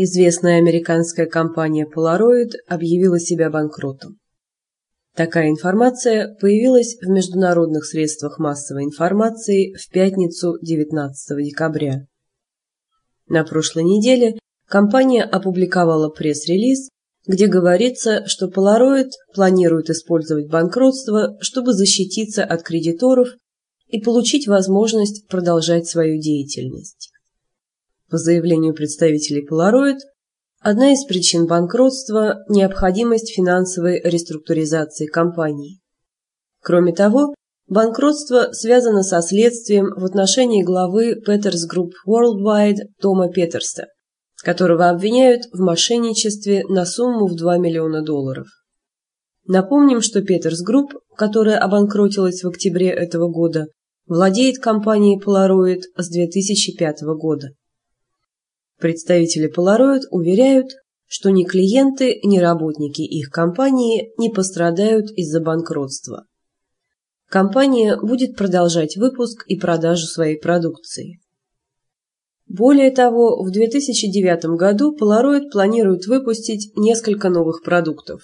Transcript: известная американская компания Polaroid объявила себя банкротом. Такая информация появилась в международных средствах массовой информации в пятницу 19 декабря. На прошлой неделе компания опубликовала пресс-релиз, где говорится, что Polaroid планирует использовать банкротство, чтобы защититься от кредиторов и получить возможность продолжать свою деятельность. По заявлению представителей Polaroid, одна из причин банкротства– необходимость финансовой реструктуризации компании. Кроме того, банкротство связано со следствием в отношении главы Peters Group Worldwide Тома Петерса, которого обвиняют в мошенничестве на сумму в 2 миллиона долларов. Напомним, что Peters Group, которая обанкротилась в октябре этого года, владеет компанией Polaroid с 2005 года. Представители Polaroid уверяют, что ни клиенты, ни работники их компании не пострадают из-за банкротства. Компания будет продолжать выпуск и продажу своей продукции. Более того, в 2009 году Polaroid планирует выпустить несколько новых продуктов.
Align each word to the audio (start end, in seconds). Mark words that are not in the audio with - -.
известная 0.00 0.58
американская 0.58 1.26
компания 1.26 1.84
Polaroid 1.84 2.52
объявила 2.68 3.18
себя 3.18 3.50
банкротом. 3.50 4.18
Такая 5.16 5.50
информация 5.50 6.36
появилась 6.40 6.96
в 7.02 7.08
международных 7.08 7.84
средствах 7.84 8.38
массовой 8.38 8.84
информации 8.84 9.74
в 9.74 9.90
пятницу 9.90 10.56
19 10.62 11.44
декабря. 11.44 12.06
На 13.26 13.42
прошлой 13.42 13.82
неделе 13.82 14.38
компания 14.68 15.24
опубликовала 15.24 16.10
пресс-релиз, 16.10 16.90
где 17.26 17.48
говорится, 17.48 18.24
что 18.26 18.46
Polaroid 18.46 19.10
планирует 19.34 19.90
использовать 19.90 20.48
банкротство, 20.48 21.36
чтобы 21.40 21.72
защититься 21.72 22.44
от 22.44 22.62
кредиторов 22.62 23.30
и 23.88 24.00
получить 24.00 24.46
возможность 24.46 25.26
продолжать 25.26 25.88
свою 25.88 26.20
деятельность. 26.20 27.10
По 28.10 28.16
заявлению 28.16 28.72
представителей 28.72 29.46
Polaroid, 29.46 29.98
одна 30.60 30.92
из 30.92 31.04
причин 31.04 31.46
банкротства– 31.46 32.42
необходимость 32.48 33.34
финансовой 33.34 34.00
реструктуризации 34.02 35.04
компании. 35.04 35.80
Кроме 36.62 36.94
того, 36.94 37.34
банкротство 37.66 38.52
связано 38.52 39.02
со 39.02 39.20
следствием 39.20 39.92
в 39.94 40.06
отношении 40.06 40.62
главы 40.62 41.20
Peters 41.20 41.68
Group 41.70 41.90
Worldwide 42.08 42.86
Тома 42.98 43.30
Петерса, 43.30 43.88
которого 44.42 44.88
обвиняют 44.88 45.42
в 45.52 45.60
мошенничестве 45.60 46.64
на 46.66 46.86
сумму 46.86 47.26
в 47.26 47.36
2 47.36 47.58
миллиона 47.58 48.02
долларов. 48.02 48.46
Напомним, 49.46 50.00
что 50.00 50.22
Peters 50.22 50.62
Group, 50.62 50.94
которая 51.14 51.58
обанкротилась 51.58 52.42
в 52.42 52.48
октябре 52.48 52.88
этого 52.88 53.28
года, 53.30 53.66
владеет 54.06 54.60
компанией 54.60 55.20
Polaroid 55.22 55.82
с 55.98 56.08
2005 56.08 57.02
года. 57.18 57.48
Представители 58.78 59.52
Polaroid 59.52 60.02
уверяют, 60.10 60.72
что 61.06 61.30
ни 61.30 61.44
клиенты, 61.44 62.20
ни 62.22 62.38
работники 62.38 63.02
их 63.02 63.30
компании 63.30 64.12
не 64.18 64.30
пострадают 64.30 65.10
из-за 65.10 65.40
банкротства. 65.40 66.26
Компания 67.28 67.96
будет 68.00 68.36
продолжать 68.36 68.96
выпуск 68.96 69.44
и 69.48 69.58
продажу 69.58 70.06
своей 70.06 70.38
продукции. 70.38 71.20
Более 72.46 72.90
того, 72.90 73.42
в 73.42 73.50
2009 73.50 74.56
году 74.56 74.96
Polaroid 74.96 75.50
планирует 75.50 76.06
выпустить 76.06 76.72
несколько 76.76 77.28
новых 77.28 77.62
продуктов. 77.62 78.22